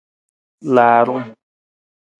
Laarung. 0.73 1.25